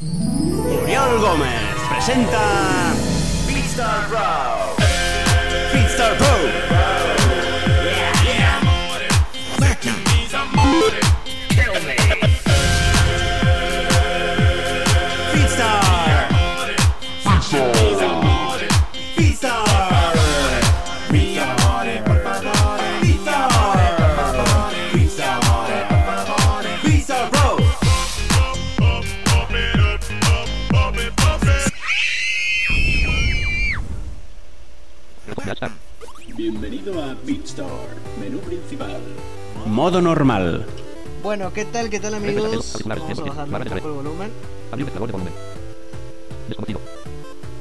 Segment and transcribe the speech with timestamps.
[0.00, 2.38] Oriol Gómez presenta.
[36.88, 37.68] Bienvenido a BeatStar,
[38.18, 38.98] menú principal.
[39.66, 40.64] Modo normal.
[41.22, 41.90] Bueno, ¿qué tal?
[41.90, 42.78] ¿Qué tal amigos?
[42.82, 44.32] Vamos a bajarle un poco el volumen.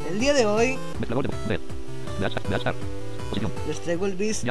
[0.10, 1.10] El día de hoy les
[3.82, 4.46] traigo el Volumen.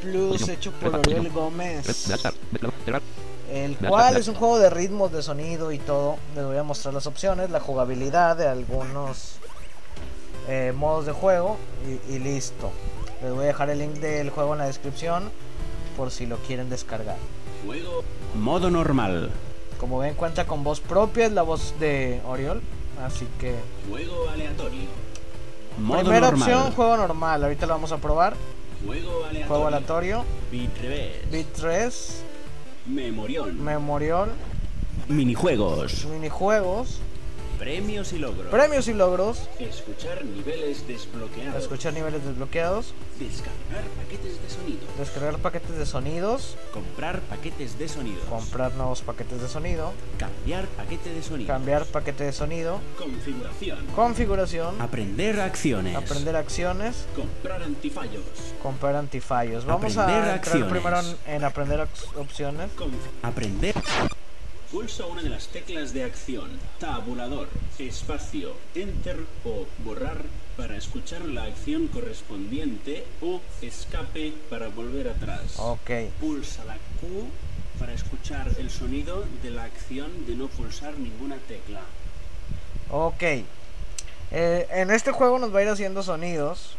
[0.00, 0.94] Plus hecho por.
[0.94, 2.08] Oriol Gómez,
[3.52, 6.16] el cual es un juego de ritmos, de sonido y todo.
[6.34, 9.34] Les voy a mostrar las opciones, la jugabilidad de algunos
[10.48, 11.58] eh, modos de juego
[12.08, 12.72] y, y listo.
[13.22, 15.30] Les voy a dejar el link del juego en la descripción
[15.96, 17.16] por si lo quieren descargar.
[17.66, 18.02] Juego
[18.34, 19.30] Modo normal.
[19.78, 22.60] Como ven cuenta con voz propia, es la voz de Oriol,
[23.04, 23.54] así que
[23.88, 24.80] Juego aleatorio.
[25.78, 26.42] Modo primera normal.
[26.42, 27.42] opción juego normal.
[27.44, 28.34] Ahorita lo vamos a probar.
[28.86, 29.46] Juego aleatorio.
[29.48, 31.30] Juego aleatorio, Beat revés.
[31.30, 32.22] bit 3,
[32.86, 33.62] Memorión.
[33.62, 34.30] memorial,
[35.08, 36.04] Minijuegos.
[36.06, 36.98] minijuegos,
[37.60, 38.46] Premios y logros.
[38.50, 41.62] premios y logros, Escuchar niveles desbloqueados.
[41.62, 44.80] escuchar niveles desbloqueados, Descargar paquetes de sonido.
[44.98, 48.18] descargar paquetes de sonidos, Comprar paquetes de sonido.
[48.30, 51.46] comprar nuevos paquetes de sonido, Cambiar paquete de sonido.
[51.48, 53.86] cambiar paquete de sonido, Configuración.
[53.94, 55.94] configuración, Aprender acciones.
[55.96, 58.24] aprender acciones, Comprar antifallos.
[58.62, 59.66] comprar antifallos.
[59.66, 60.70] Vamos a Aprender entrar acciones.
[60.70, 62.70] primero en, en aprender opciones.
[62.74, 62.88] Conf-
[63.22, 63.74] Aprender.
[64.70, 67.48] Pulsa una de las teclas de acción, tabulador,
[67.80, 70.22] espacio, enter o borrar
[70.56, 75.58] para escuchar la acción correspondiente o escape para volver atrás.
[75.58, 77.26] Ok, Pulsa la Q
[77.80, 81.80] para escuchar el sonido de la acción de no pulsar ninguna tecla.
[82.90, 83.22] ok.
[84.32, 86.76] Eh, en este juego nos va a ir haciendo sonidos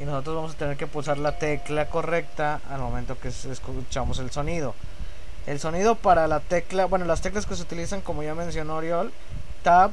[0.00, 4.30] y nosotros vamos a tener que pulsar la tecla correcta al momento que escuchamos el
[4.30, 4.74] sonido.
[5.48, 9.10] El sonido para la tecla, bueno, las teclas que se utilizan, como ya mencionó Oriol,
[9.62, 9.92] Tab,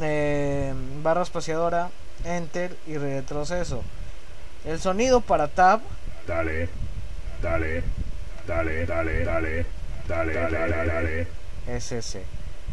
[0.00, 0.74] eh,
[1.04, 1.90] barra espaciadora,
[2.24, 3.84] Enter y retroceso.
[4.64, 5.82] El sonido para Tab.
[6.26, 6.68] Dale,
[7.40, 7.84] dale,
[8.44, 9.66] dale, dale, dale,
[10.08, 10.86] dale, dale, dale.
[10.86, 11.26] dale.
[11.68, 12.24] Es ese.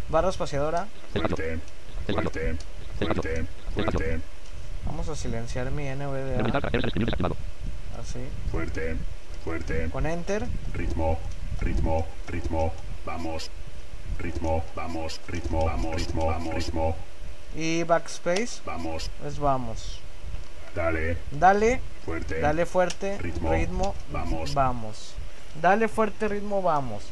[0.09, 0.87] Barra espaciadora.
[1.13, 1.59] Fuerte,
[2.07, 2.55] fuerte,
[2.97, 3.45] fuerte,
[3.75, 4.19] fuerte.
[4.87, 6.41] Vamos a silenciar mi NVDA.
[8.01, 8.19] Así.
[8.49, 8.97] Fuerte,
[9.43, 9.89] fuerte.
[9.91, 10.47] Con Enter.
[10.73, 11.19] Ritmo,
[11.61, 12.73] ritmo, ritmo,
[13.05, 13.49] vamos,
[14.19, 16.95] ritmo, vamos, ritmo, vamos, ritmo, vamos, ritmo,
[17.55, 19.99] Y backspace, vamos, pues vamos.
[20.75, 24.53] dale, Dale, fuerte, dale fuerte, Ritmo, ritmo, vamos.
[24.53, 25.13] vamos.
[25.61, 27.03] Dale fuerte, ritmo, vamos.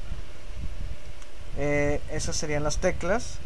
[1.58, 3.38] Eh, esas serían las teclas.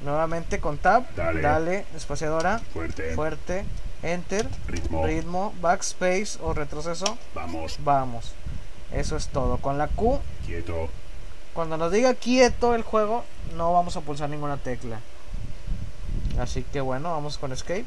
[0.00, 1.40] Nuevamente con tab, Dale.
[1.40, 3.64] dale, espaciadora, fuerte, fuerte,
[4.04, 8.32] enter, ritmo, ritmo, backspace o retroceso, vamos, vamos.
[8.92, 9.58] Eso es todo.
[9.58, 10.88] Con la Q, quieto,
[11.52, 13.24] cuando nos diga quieto el juego,
[13.56, 15.00] no vamos a pulsar ninguna tecla.
[16.38, 17.84] Así que bueno, vamos con escape.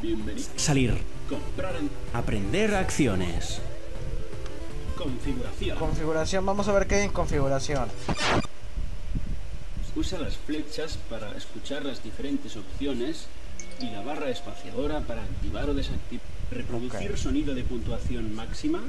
[0.00, 0.48] Bienvenido.
[0.56, 0.98] Salir.
[1.28, 1.74] Comprar
[2.12, 3.60] Aprender acciones.
[4.96, 5.78] configuración.
[5.78, 7.88] Configuración, vamos a ver qué hay en configuración.
[9.96, 13.26] Usa las flechas para escuchar las diferentes opciones
[13.80, 16.24] y la barra espaciadora para activar o desactivar.
[16.50, 18.80] Reproducir sonido de puntuación máxima.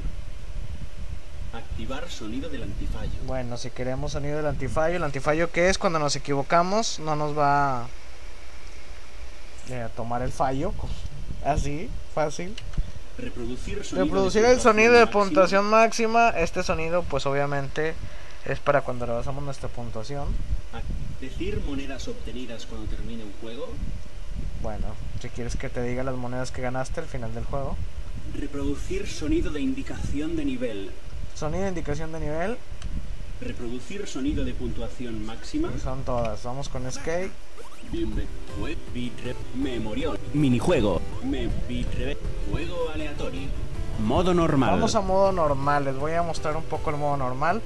[1.55, 3.11] Activar sonido del antifallo.
[3.25, 7.37] Bueno, si queremos sonido del antifallo, el antifallo que es cuando nos equivocamos, no nos
[7.37, 7.87] va
[9.69, 10.71] eh, a tomar el fallo.
[10.73, 10.89] co-
[11.45, 12.55] Así, fácil.
[13.17, 16.29] Reproducir sonido Reproducir el sonido de puntuación máxima.
[16.31, 17.93] Este sonido, pues obviamente,
[18.45, 20.27] es para cuando rebasamos nuestra puntuación.
[20.73, 23.67] Ac- Decir monedas obtenidas cuando termine un juego.
[24.61, 24.87] Bueno,
[25.21, 27.77] si quieres que te diga las monedas que ganaste al final del juego.
[28.37, 30.91] Reproducir sonido de indicación de nivel.
[31.35, 32.57] Sonido de indicación de nivel.
[33.41, 35.69] Reproducir sonido de puntuación máxima.
[35.75, 36.41] Y son todas.
[36.43, 36.87] Vamos con
[38.93, 39.35] bitre.
[39.53, 40.17] Memorial.
[40.33, 41.01] Minijuego.
[42.49, 43.49] Juego aleatorio.
[43.99, 44.71] Modo normal.
[44.71, 45.83] Vamos a modo normal.
[45.83, 47.61] Les voy a mostrar un poco el modo normal.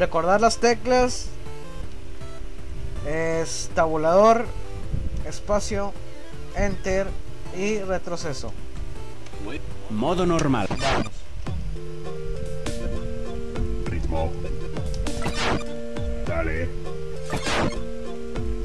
[0.00, 1.28] Recordar las teclas.
[3.06, 4.46] Es tabulador,
[5.28, 5.92] espacio,
[6.56, 7.06] enter
[7.56, 8.52] y retroceso.
[9.90, 10.66] Modo normal.
[10.68, 11.25] Vamos.
[16.46, 16.68] Ritmo, dale,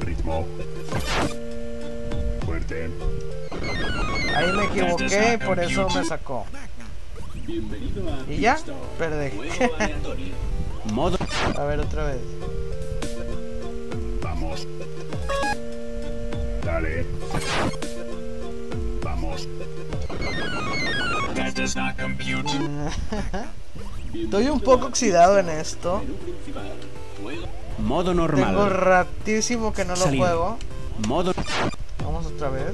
[0.01, 0.45] ritmo,
[2.45, 2.89] fuerte,
[4.35, 6.45] Ahí me equivoqué y por eso me sacó.
[7.45, 8.57] Bienvenido a ¿Y ya?
[8.97, 9.31] Perdí.
[10.93, 11.17] Modo.
[11.57, 12.21] A ver otra vez.
[14.21, 14.67] vamos,
[16.63, 17.05] dale,
[19.03, 19.47] vamos,
[24.13, 26.03] Estoy un poco oxidado en esto.
[27.81, 28.69] Modo Tengo normal.
[28.69, 30.57] ratísimo que no lo juego.
[31.07, 31.33] Modo.
[32.03, 32.73] Vamos otra vez.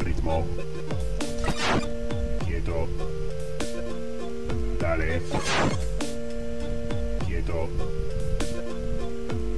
[0.00, 0.44] ritmo,
[2.46, 2.88] quieto,
[4.80, 5.22] dale,
[7.26, 7.68] quieto,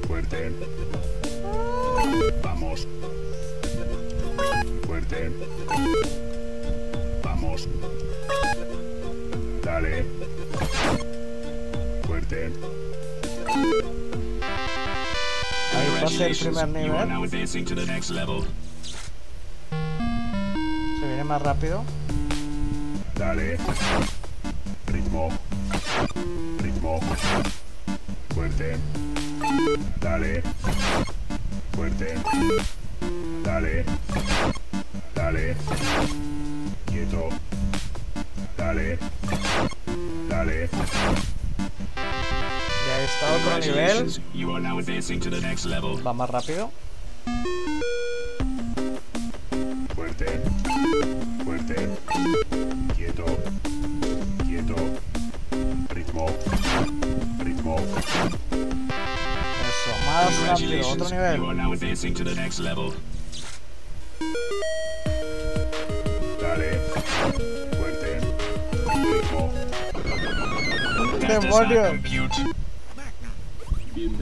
[0.07, 0.51] fuerte,
[2.43, 2.87] vamos,
[4.85, 5.31] fuerte,
[7.23, 7.67] vamos,
[9.63, 10.05] dale,
[12.07, 12.51] fuerte,
[15.75, 17.07] Ahí pasé el primer nivel.
[20.99, 21.83] Se viene más rápido.
[23.17, 23.57] dale,
[24.87, 25.29] ritmo,
[26.61, 26.99] ritmo,
[28.33, 28.77] fuerte,
[30.01, 30.43] dale,
[31.73, 32.15] fuerte,
[33.43, 33.85] dale,
[35.15, 35.55] dale,
[36.85, 37.29] quieto,
[38.57, 38.99] dale,
[40.29, 40.69] dale,
[43.05, 44.21] Está otro nivel.
[46.05, 46.71] Va más rápido.
[49.95, 50.41] fuerte,
[51.43, 51.89] fuerte,
[52.95, 53.25] quieto,
[54.45, 54.75] quieto,
[55.93, 56.25] ritmo,
[57.43, 57.75] ritmo,
[59.69, 60.89] Eso, más rápido.
[60.89, 61.39] Otro nivel.
[66.41, 66.79] dale,
[67.77, 68.19] fuerte,
[69.13, 69.51] ritmo,
[71.27, 72.54] Demonios.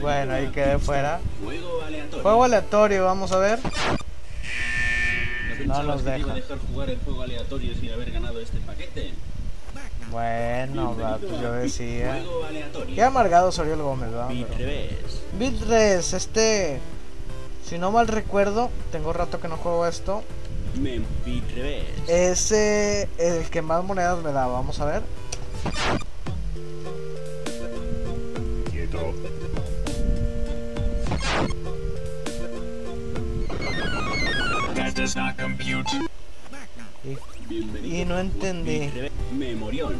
[0.04, 1.18] Bueno, ahí quedé fuera.
[1.42, 2.22] Juego aleatorio.
[2.22, 3.58] Juego aleatorio, vamos a ver.
[3.58, 3.70] ¿No
[5.56, 6.34] pensabas nos iba a deja.
[6.34, 9.14] dejar jugar el juego aleatorio sin haber ganado este paquete?
[10.10, 12.22] Bueno, va, pues yo decía.
[12.94, 14.28] Qué amargado Soriol Gómez, ¿verdad?
[15.38, 16.80] Bit este.
[17.64, 20.22] Si no mal recuerdo, tengo rato que no juego esto.
[22.08, 25.02] Ese, el que más monedas me da, vamos a ver.
[37.84, 38.90] Y no entendí.
[39.36, 39.94] Memorión.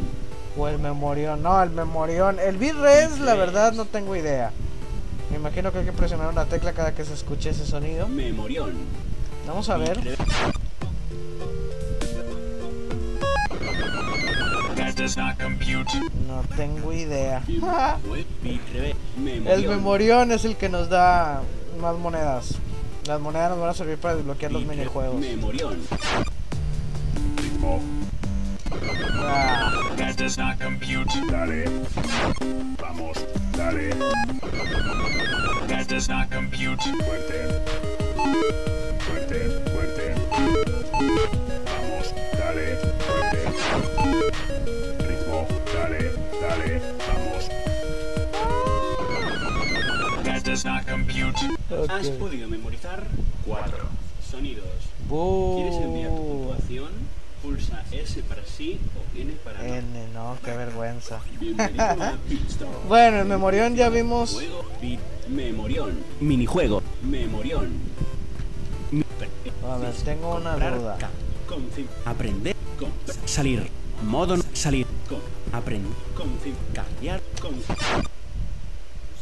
[0.56, 2.38] O el memorión, no, el memorión.
[2.38, 4.50] El bitres, la verdad, no tengo idea.
[5.30, 8.08] Me imagino que hay que presionar una tecla cada que se escuche ese sonido.
[8.08, 8.72] Memorión.
[9.46, 9.98] Vamos a ver.
[16.26, 17.42] No tengo idea.
[19.16, 19.48] Memorión.
[19.48, 21.42] El memorión es el que nos da
[21.80, 22.54] más monedas.
[23.06, 25.20] Las monedas nos van a servir para desbloquear los minijuegos.
[25.20, 25.78] Memorión.
[27.36, 27.80] ritmo,
[29.26, 29.72] Ah,
[31.30, 31.64] dale,
[32.80, 33.18] vamos,
[33.56, 33.90] dale,
[37.04, 37.62] fuerte,
[39.00, 39.38] fuerte,
[39.70, 40.14] fuerte,
[41.66, 43.40] vamos, dale, fuerte,
[45.08, 47.50] ritmo, dale, dale, vamos,
[51.88, 53.06] Has podido memorizar
[53.46, 53.78] cuatro
[54.30, 54.66] sonidos.
[55.08, 56.90] Bu- ¿Quieres enviar tu puntuación?
[57.42, 59.74] Pulsa S para sí o N para no.
[59.74, 61.20] N, no, qué vergüenza.
[62.88, 64.32] Bueno, el memorión ya vimos.
[64.32, 64.64] Juego
[65.28, 65.92] Memorión.
[66.20, 66.82] Minijuego.
[67.02, 67.72] Memorión.
[69.66, 70.98] A ver, tengo una duda.
[72.04, 72.54] Aprender.
[73.24, 73.68] Salir.
[74.02, 74.36] Modo.
[74.52, 74.86] Salir.
[75.52, 75.92] Aprender.
[76.74, 77.20] Cambiar.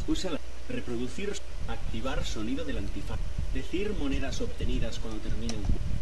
[0.07, 0.39] Usa la.
[0.69, 1.33] Reproducir.
[1.67, 3.19] Activar sonido del antifaz.
[3.53, 5.93] Decir monedas obtenidas cuando termine un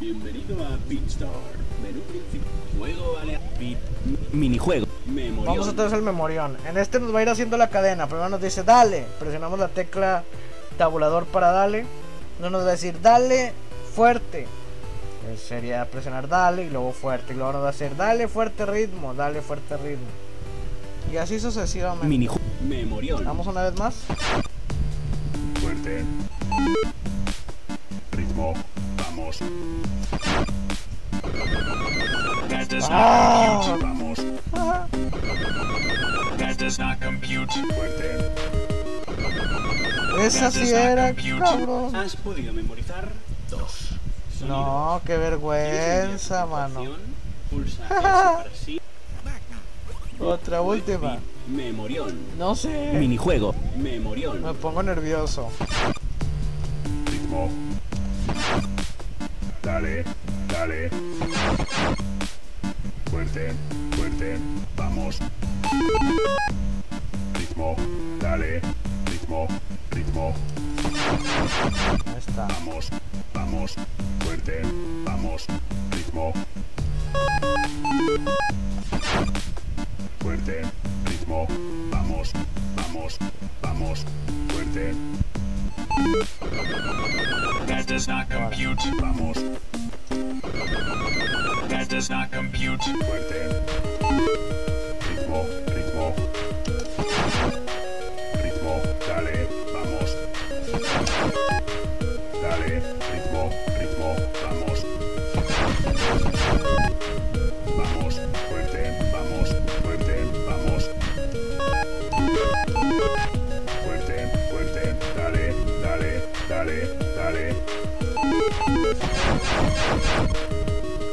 [0.00, 1.28] Bienvenido a BitStar.
[1.80, 2.50] Menú principal.
[2.78, 3.78] Juego aleatorio.
[4.32, 4.86] Minijuego.
[5.06, 5.46] Memorión.
[5.46, 6.56] Vamos otra vez al memorión.
[6.66, 8.06] En este nos va a ir haciendo la cadena.
[8.06, 9.06] Primero nos dice dale.
[9.20, 10.24] Presionamos la tecla
[10.76, 11.86] tabulador para dale.
[12.40, 13.52] No nos va a decir dale
[13.94, 14.42] fuerte.
[14.42, 17.32] Eh, Sería presionar dale y luego fuerte.
[17.32, 20.08] Y luego nos va a decir dale fuerte ritmo, dale fuerte ritmo.
[21.12, 22.06] Y así sucesivamente.
[22.06, 22.43] Minijuego.
[22.68, 23.24] Memorión.
[23.24, 23.94] Vamos una vez más.
[25.60, 26.04] fuerte,
[28.12, 28.54] ritmo,
[28.96, 29.38] vamos,
[32.90, 33.76] ¡Ah!
[33.80, 34.18] vamos,
[34.52, 34.86] Ah.
[37.74, 38.30] fuerte,
[40.20, 41.94] Esa sí era, cabrón.
[41.96, 43.08] Has podido memorizar
[43.50, 43.90] dos.
[44.46, 46.80] No, qué ¿Quieres enviar tu vergüenza, mano.
[47.50, 48.80] Pulsa S para sí.
[50.18, 51.18] Otra última.
[51.48, 52.16] Memorión.
[52.38, 52.92] No sé.
[52.94, 53.54] Minijuego.
[53.76, 54.42] Memorión.
[54.42, 55.50] Me pongo nervioso.
[57.06, 57.48] ritmo.
[59.62, 60.04] Dale,
[60.48, 60.90] dale.
[63.10, 63.52] Fuerte,
[63.96, 64.38] fuerte,
[64.76, 65.18] vamos.
[67.38, 67.76] Ritmo,
[68.20, 68.60] dale,
[69.06, 69.46] ritmo,
[69.90, 70.34] ritmo,
[72.06, 72.46] Ahí está.
[72.46, 72.90] vamos,
[73.32, 73.74] vamos.
[74.24, 74.62] Fuerte,
[75.04, 75.46] vamos.
[75.92, 76.32] Ritmo.
[80.20, 80.62] Fuerte,
[81.24, 81.46] ritmo,
[81.90, 82.32] vamos,
[82.76, 83.18] vamos,
[83.62, 84.04] vamos.
[84.48, 84.94] Fuerte,
[87.66, 88.78] That does not compute.
[89.00, 89.38] vamos,
[91.68, 92.82] That does not compute.
[92.82, 93.64] fuerte.
[95.08, 95.46] Ritmo,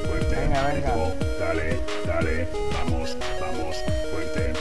[0.07, 0.95] Fuerte, Venga, venga.
[1.39, 3.75] dale, dale, vamos, vamos,
[4.11, 4.53] fuerte.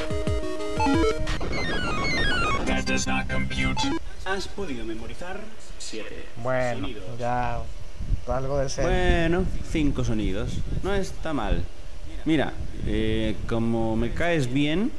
[2.66, 3.80] That does not compute.
[4.24, 5.40] Has podido memorizar
[5.78, 7.04] 7 Bueno, sonidos.
[7.18, 7.58] ya.
[8.28, 8.84] Algo de ser.
[8.84, 10.58] Bueno, cinco sonidos.
[10.82, 11.64] No está mal.
[12.24, 12.52] Mira,
[12.86, 14.92] eh, como me caes bien,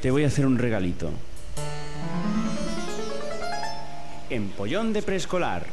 [0.00, 1.10] te voy a hacer un regalito.
[4.30, 5.66] Empollón de preescolar.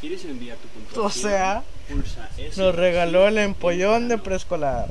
[0.00, 1.06] ¿Quieres enviar tu puntuación?
[1.06, 2.60] O sea, Pulsa S.
[2.60, 4.86] Nos regaló el empollón de preescolar.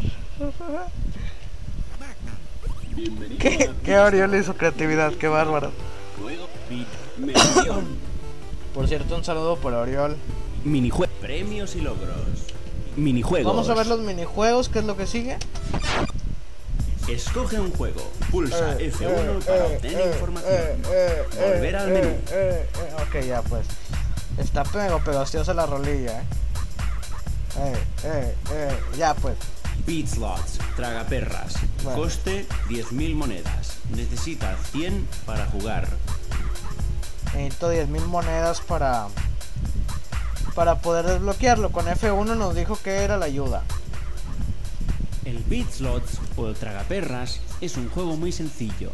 [2.95, 5.13] Bienvenido ¿Qué, qué Oriol y su creatividad?
[5.13, 5.71] Qué bárbaro.
[8.73, 10.15] Por cierto, un saludo por Oriol.
[10.63, 11.11] Minijuego.
[11.21, 12.15] Premios y logros.
[12.95, 13.51] Minijuegos.
[13.51, 15.37] Vamos a ver los minijuegos, ¿qué es lo que sigue?
[17.07, 18.07] Escoge un juego.
[18.29, 20.53] Pulsa Eh, F1 eh, para obtener eh, información.
[20.53, 21.23] eh, eh,
[21.53, 22.07] Volver al menú.
[22.07, 23.65] eh, eh, eh, Ok, ya pues.
[24.39, 26.24] Está pego pegostiosa la rolilla, eh.
[27.58, 29.38] Eh, eh, eh, ya pues.
[29.86, 31.55] Beat Slots, tragaperras.
[31.84, 32.01] Bueno.
[32.01, 33.77] Coste 10.000 monedas.
[33.96, 35.88] Necesita 100 para jugar.
[37.34, 39.08] Necesito 10.000 monedas para
[40.55, 41.72] para poder desbloquearlo.
[41.72, 43.63] Con F1 nos dijo que era la ayuda.
[45.25, 48.91] El Beat Slots o el tragaperras es un juego muy sencillo.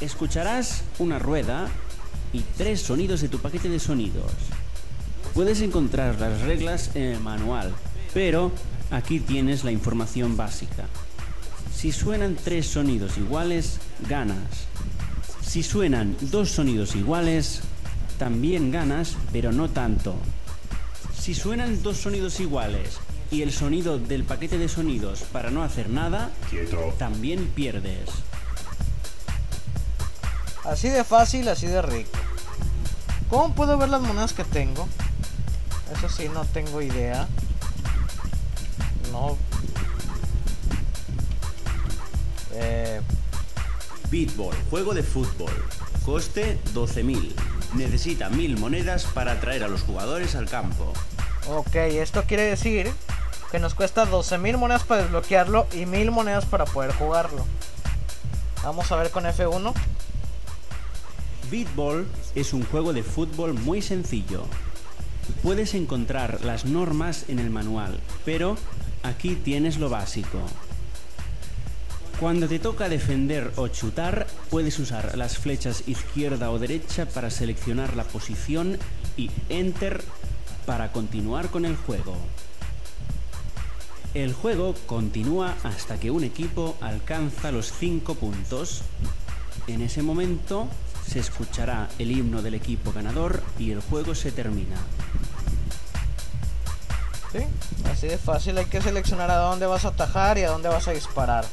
[0.00, 1.68] Escucharás una rueda
[2.32, 4.32] y tres sonidos de tu paquete de sonidos.
[5.34, 7.72] Puedes encontrar las reglas en el manual,
[8.12, 8.50] pero
[8.90, 10.86] aquí tienes la información básica.
[11.74, 14.66] Si suenan tres sonidos iguales, ganas.
[15.40, 17.60] Si suenan dos sonidos iguales,
[18.18, 20.14] también ganas, pero no tanto.
[21.18, 22.98] Si suenan dos sonidos iguales
[23.30, 26.94] y el sonido del paquete de sonidos para no hacer nada, Quieto.
[26.98, 28.08] también pierdes.
[30.64, 32.10] Así de fácil, así de rico.
[33.28, 34.88] ¿Cómo puedo ver las monedas que tengo?
[35.96, 37.26] Eso sí, no tengo idea.
[39.12, 39.36] No.
[42.52, 43.00] Eh,
[44.10, 45.52] Beatball, juego de fútbol.
[46.04, 47.34] Coste 12.000.
[47.74, 50.92] Necesita 1.000 monedas para atraer a los jugadores al campo.
[51.48, 52.92] ok, esto quiere decir
[53.50, 57.44] que nos cuesta 12.000 monedas para desbloquearlo y 1.000 monedas para poder jugarlo.
[58.62, 59.72] Vamos a ver con F1.
[61.50, 64.44] Beatball es un juego de fútbol muy sencillo.
[65.42, 68.56] Puedes encontrar las normas en el manual, pero
[69.02, 70.40] aquí tienes lo básico.
[72.20, 77.96] Cuando te toca defender o chutar, puedes usar las flechas izquierda o derecha para seleccionar
[77.96, 78.78] la posición
[79.16, 80.04] y Enter
[80.66, 82.16] para continuar con el juego.
[84.12, 88.82] El juego continúa hasta que un equipo alcanza los 5 puntos.
[89.66, 90.68] En ese momento
[91.10, 94.76] se escuchará el himno del equipo ganador y el juego se termina.
[97.32, 97.40] ¿Sí?
[97.90, 100.86] Así de fácil, hay que seleccionar a dónde vas a atajar y a dónde vas
[100.86, 101.44] a disparar.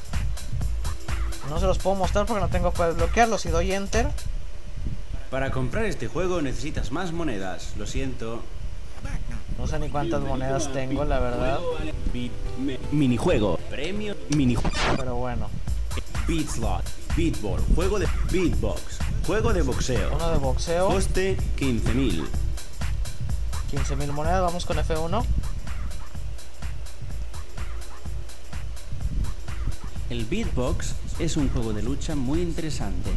[1.50, 3.40] No se los puedo mostrar porque no tengo para desbloquearlo.
[3.40, 4.08] Si doy enter,
[5.32, 8.44] Para comprar este juego necesitas más monedas, lo siento.
[9.58, 11.60] no sé ni cuántas monedas tengo, la verdad.
[12.92, 13.58] Minijuego.
[13.72, 14.78] Premio Minijuego.
[14.98, 15.50] Pero bueno,
[16.28, 16.84] Beat Slot,
[17.16, 18.97] Beatball, juego de beatbox,
[19.28, 20.16] juego de boxeo.
[20.16, 22.26] uno de boxeo, Coste 15.000.
[23.74, 24.42] 15.000 monedas.
[24.42, 25.26] Vamos con F1.
[30.10, 33.10] El beatbox es un juego de lucha muy interesante.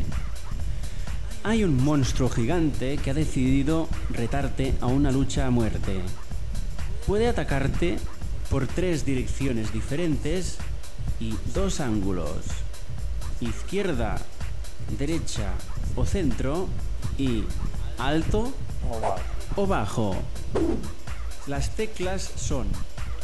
[1.45, 6.01] Hay un monstruo gigante que ha decidido retarte a una lucha a muerte.
[7.07, 8.01] Puede atacarte
[8.51, 10.59] por tres direcciones diferentes
[11.21, 12.47] y dos ángulos.
[13.41, 14.21] Izquierda,
[14.99, 15.53] derecha
[15.97, 16.69] o centro
[17.19, 17.45] y
[17.99, 18.53] alto
[19.57, 20.17] o bajo.
[21.47, 22.67] Las teclas son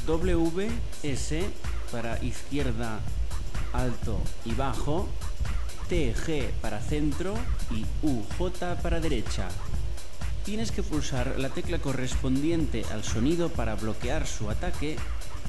[0.07, 0.71] W,
[1.03, 1.45] S
[1.93, 3.01] para izquierda,
[3.73, 5.09] alto y bajo,
[5.89, 7.35] T, G para centro
[7.71, 9.49] y U, J para derecha.
[10.45, 14.97] Tienes que pulsar la tecla correspondiente al sonido para bloquear su ataque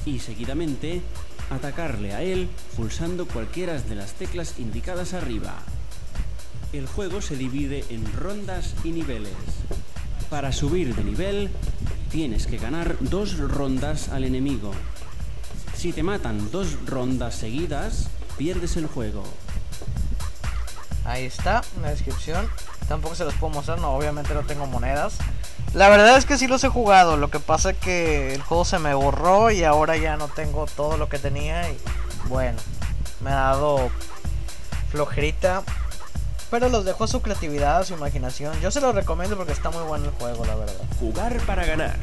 [0.05, 1.01] y seguidamente
[1.49, 5.55] atacarle a él pulsando cualquiera de las teclas indicadas arriba.
[6.77, 9.33] El juego se divide en rondas y niveles.
[10.29, 11.49] Para subir de nivel,
[12.11, 14.71] tienes que ganar dos rondas al enemigo.
[15.75, 19.23] Si te matan dos rondas seguidas, pierdes el juego.
[21.03, 22.47] Ahí está, en la descripción.
[22.87, 25.17] Tampoco se los puedo mostrar, no, obviamente no tengo monedas.
[25.73, 28.65] La verdad es que sí los he jugado, lo que pasa es que el juego
[28.65, 31.77] se me borró y ahora ya no tengo todo lo que tenía y
[32.29, 32.59] bueno,
[33.21, 33.89] me ha dado
[34.91, 35.63] flojerita.
[36.49, 38.59] Pero los dejo a su creatividad, a su imaginación.
[38.61, 40.75] Yo se los recomiendo porque está muy bueno el juego, la verdad.
[40.99, 41.97] Jugar para ganar.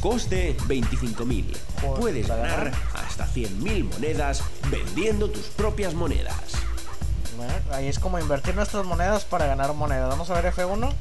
[0.00, 1.56] Coste 25.000.
[1.82, 2.72] Jugar Puedes ganar ganar.
[2.94, 6.34] hasta 100.000 monedas vendiendo tus propias monedas.
[7.72, 10.08] Ahí es como invertir nuestras monedas para ganar monedas.
[10.08, 10.92] Vamos a ver F1.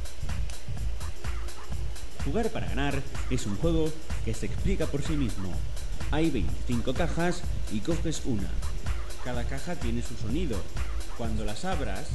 [2.25, 3.89] Jugar para ganar es un juego
[4.25, 5.51] que se explica por sí mismo.
[6.11, 7.41] Hay 25 cajas
[7.71, 8.49] y coges una.
[9.23, 10.57] Cada caja tiene su sonido.
[11.17, 12.07] Cuando las abras,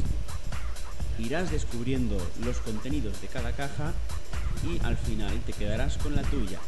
[1.18, 3.92] irás descubriendo los contenidos de cada caja
[4.66, 6.58] y al final te quedarás con la tuya.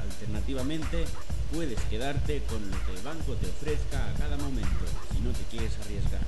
[0.00, 1.04] Alternativamente,
[1.52, 5.42] puedes quedarte con lo que el banco te ofrezca a cada momento si no te
[5.50, 6.22] quieres arriesgar.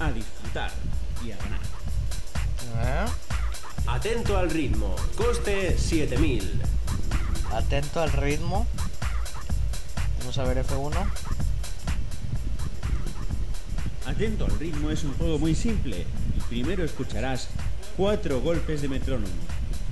[0.00, 0.70] A disfrutar
[1.24, 1.60] y a ganar.
[3.06, 3.06] Eh,
[3.88, 4.94] Atento al ritmo.
[5.16, 6.42] Coste 7.000.
[7.52, 8.66] Atento al ritmo.
[10.18, 11.10] Vamos a ver F1.
[14.06, 16.06] Atento al ritmo es un juego muy simple.
[16.48, 17.48] Primero escucharás
[17.96, 19.32] cuatro golpes de metrónomo.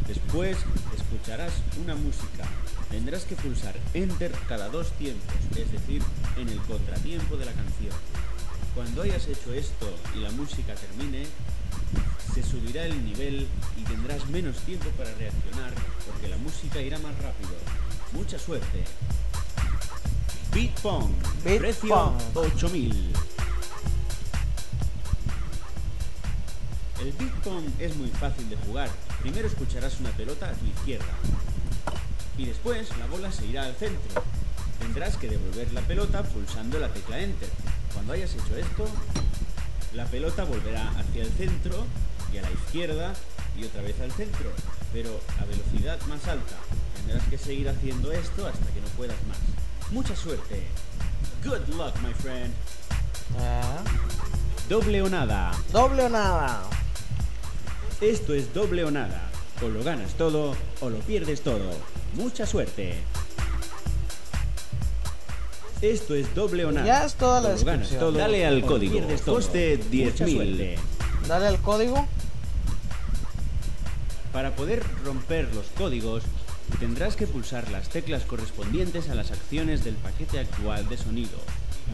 [0.08, 0.56] Después
[0.96, 2.44] escucharás una música.
[2.90, 6.02] Tendrás que pulsar Enter cada dos tiempos, es decir,
[6.38, 7.92] en el contratiempo de la canción.
[8.74, 11.26] Cuando hayas hecho esto y la música termine,
[12.32, 15.74] se subirá el nivel y tendrás menos tiempo para reaccionar
[16.06, 17.56] porque la música irá más rápido.
[18.12, 18.84] Mucha suerte.
[20.54, 21.10] Beat Pong.
[21.44, 22.14] Beat Precio Pong.
[22.34, 23.25] 8000.
[27.00, 28.88] El Beat Pong es muy fácil de jugar.
[29.20, 31.12] Primero escucharás una pelota a tu izquierda.
[32.38, 34.22] Y después la bola se irá al centro.
[34.78, 37.48] Tendrás que devolver la pelota pulsando la tecla Enter.
[37.92, 38.86] Cuando hayas hecho esto,
[39.94, 41.86] la pelota volverá hacia el centro
[42.32, 43.12] y a la izquierda
[43.58, 44.50] y otra vez al centro,
[44.92, 46.56] pero a velocidad más alta.
[46.96, 49.38] Tendrás que seguir haciendo esto hasta que no puedas más.
[49.90, 50.66] Mucha suerte.
[51.44, 52.52] Good luck, my friend.
[53.38, 53.62] Eh,
[54.68, 55.52] Doble o nada.
[55.72, 56.62] Doble o nada.
[58.00, 59.30] Esto es doble o nada.
[59.62, 61.70] O lo ganas todo o lo pierdes todo.
[62.14, 62.94] Mucha suerte.
[65.82, 66.86] Esto es doble o nada.
[66.86, 68.00] Ya es toda la O lo ganas descripción.
[68.00, 68.92] todo, Dale al o lo código.
[68.92, 69.34] pierdes todo.
[69.36, 70.34] Coste Mucha 10.000.
[70.34, 70.78] suerte.
[71.26, 72.06] Dale al código.
[74.32, 76.22] Para poder romper los códigos,
[76.78, 81.38] tendrás que pulsar las teclas correspondientes a las acciones del paquete actual de sonido.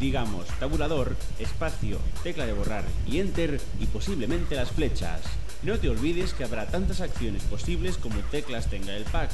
[0.00, 5.20] Digamos, tabulador, espacio, tecla de borrar y enter y posiblemente las flechas.
[5.62, 9.30] No te olvides que habrá tantas acciones posibles como teclas tenga el pack.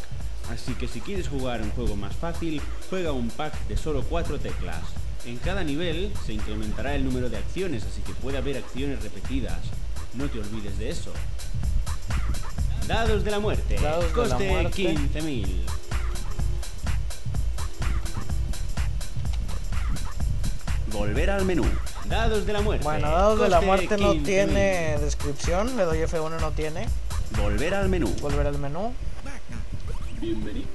[0.50, 2.60] Así que si quieres jugar un juego más fácil,
[2.90, 4.82] juega un pack de solo 4 teclas.
[5.24, 9.58] En cada nivel se incrementará el número de acciones, así que puede haber acciones repetidas.
[10.14, 11.12] No te olvides de eso.
[12.86, 13.76] Dados de la muerte.
[13.80, 14.94] Dados Coste muerte.
[14.94, 15.46] 15.000.
[20.98, 21.64] Volver al menú.
[22.08, 22.82] Dados de la muerte.
[22.82, 24.24] Bueno, dados de la muerte no 15.000.
[24.24, 25.76] tiene descripción.
[25.76, 26.88] Le doy F1 no tiene.
[27.40, 28.12] Volver al menú.
[28.20, 28.92] Volver al menú.
[30.20, 30.66] Bienvenido.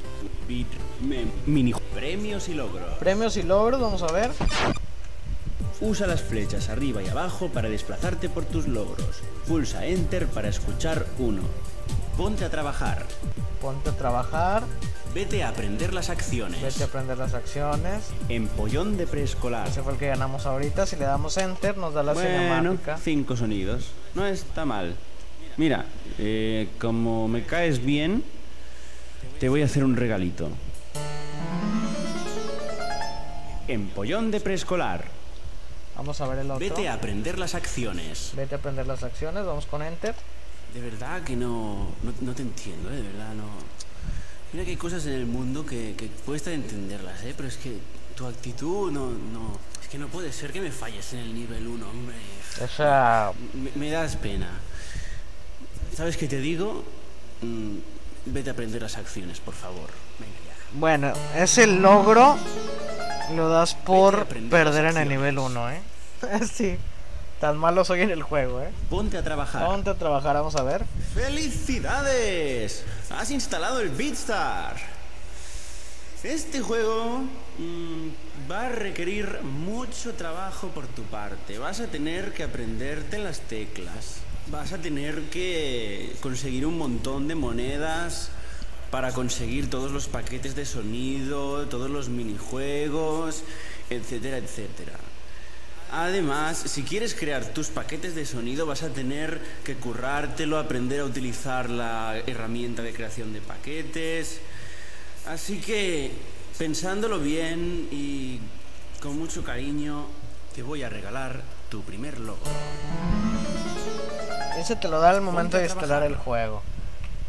[1.46, 2.98] Mini premios y logros.
[3.00, 4.32] Premios y logros, vamos a ver.
[5.82, 9.22] Usa las flechas arriba y abajo para desplazarte por tus logros.
[9.46, 11.42] Pulsa Enter para escuchar uno.
[12.16, 13.06] Ponte a trabajar.
[13.60, 14.64] Ponte a trabajar.
[15.14, 16.62] Vete a aprender las acciones.
[16.62, 18.06] Vete a aprender las acciones.
[18.30, 19.68] Empollón de preescolar.
[19.68, 20.88] Ese fue el que ganamos ahorita.
[20.88, 22.98] Si le damos enter, nos da la Bueno, cinemática.
[22.98, 23.92] cinco sonidos.
[24.16, 24.96] No está mal.
[25.58, 25.86] Mira,
[26.18, 28.24] eh, como me caes bien,
[29.40, 30.50] te voy a hacer un regalito.
[33.68, 35.06] Empollón de preescolar.
[35.96, 36.60] Vamos a ver el otro.
[36.60, 38.32] Vete a aprender las acciones.
[38.36, 39.46] Vete a aprender las acciones.
[39.46, 40.16] Vamos con enter.
[40.74, 42.96] De verdad que no, no, no te entiendo, ¿eh?
[42.96, 43.44] de verdad no.
[44.54, 47.34] Mira que hay cosas en el mundo que, que cuesta entenderlas, ¿eh?
[47.36, 47.76] pero es que
[48.16, 51.68] tu actitud no, no, es que no puede ser que me falles en el nivel
[51.68, 52.16] 1, hombre.
[52.64, 54.50] O sea, Me, me das pena.
[55.98, 56.84] ¿Sabes qué te digo?
[57.42, 57.78] Mm,
[58.28, 59.90] vete a aprender las acciones, por favor.
[60.20, 60.80] Venga ya.
[60.80, 62.38] bueno, ese logro
[63.36, 65.52] lo das por perder en el nivel acciones.
[65.52, 66.48] 1, ¿eh?
[66.54, 66.78] sí.
[67.44, 68.72] Tan malo soy en el juego, ¿eh?
[68.90, 69.66] Ponte a trabajar.
[69.66, 70.86] Ponte a trabajar, vamos a ver.
[71.14, 72.86] ¡Felicidades!
[73.10, 74.78] Has instalado el BeatStar.
[76.24, 77.24] Este juego
[77.58, 81.58] mm, va a requerir mucho trabajo por tu parte.
[81.58, 84.20] Vas a tener que aprenderte las teclas.
[84.48, 88.30] Vas a tener que conseguir un montón de monedas
[88.90, 93.44] para conseguir todos los paquetes de sonido, todos los minijuegos,
[93.90, 94.94] etcétera, etcétera.
[95.96, 101.06] Además, si quieres crear tus paquetes de sonido, vas a tener que currártelo, aprender a
[101.06, 104.40] utilizar la herramienta de creación de paquetes.
[105.28, 106.12] Así que,
[106.58, 108.40] pensándolo bien y
[109.04, 110.08] con mucho cariño,
[110.56, 112.42] te voy a regalar tu primer logo.
[114.58, 116.64] Ese te lo da al momento de instalar el juego.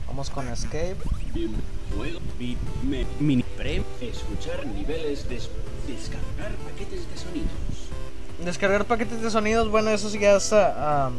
[0.06, 0.96] Vamos con Escape.
[1.94, 2.20] Juego,
[3.20, 3.44] mini,
[4.00, 5.50] escuchar niveles, des-
[5.86, 7.50] descargar paquetes de sonidos.
[8.44, 11.10] Descargar paquetes de sonidos, bueno, eso sí ya es a,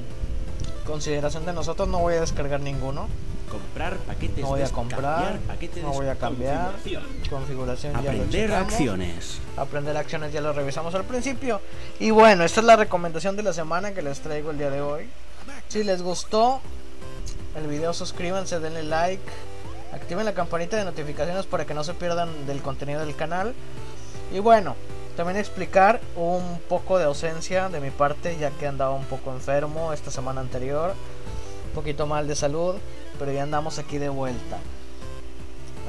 [0.85, 1.87] consideración de nosotros.
[1.87, 3.07] No voy a descargar ninguno.
[3.49, 5.39] Comprar paquetes, No voy a comprar.
[5.39, 6.71] paquetes, No voy a cambiar.
[6.71, 7.29] Configuración.
[7.29, 9.39] Configuración ya lo aprender acciones.
[9.57, 11.61] Aprender acciones ya lo revisamos al principio.
[11.99, 14.81] Y bueno, esta es la recomendación de la semana que les traigo el día de
[14.81, 15.09] hoy.
[15.67, 16.61] Si les gustó
[17.55, 19.23] el video, suscríbanse, denle like,
[19.93, 23.55] activen la campanita de notificaciones para que no se pierdan del contenido del canal.
[24.31, 24.75] Y bueno,
[25.15, 29.93] también explicar un poco de ausencia de mi parte, ya que andaba un poco enfermo
[29.93, 30.93] esta semana anterior,
[31.67, 32.75] un poquito mal de salud,
[33.17, 34.57] pero ya andamos aquí de vuelta.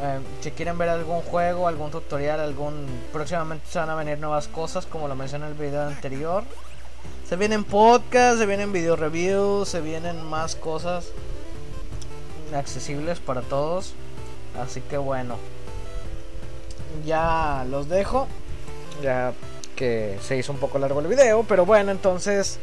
[0.02, 4.46] Eh, si quieren ver algún juego, algún tutorial, algún próximamente se van a venir nuevas
[4.46, 6.44] cosas, como lo mencioné en el video anterior.
[7.28, 11.08] Se vienen podcasts, se vienen video reviews, se vienen más cosas
[12.54, 13.94] accesibles para todos.
[14.60, 15.36] Así que bueno,
[17.04, 18.28] ya los dejo.
[19.02, 19.32] Ya
[19.74, 22.59] que se hizo un poco largo el video, pero bueno, entonces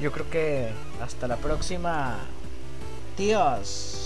[0.00, 0.68] yo creo que
[1.02, 2.18] hasta la próxima.
[3.16, 3.99] Tíos.